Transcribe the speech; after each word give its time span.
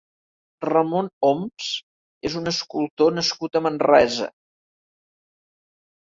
Ramon 0.67 1.09
Oms 1.27 1.67
és 2.29 2.37
un 2.39 2.51
escultor 2.51 3.13
nascut 3.17 3.59
a 3.59 3.61
Manresa. 3.67 4.31